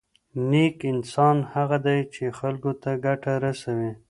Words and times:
نېک 0.49 0.77
انسان 0.93 1.37
هغه 1.53 1.77
دی 1.85 1.99
چې 2.13 2.23
خلکو 2.39 2.71
ته 2.81 2.91
ګټه 3.05 3.33
رسوي. 3.45 3.91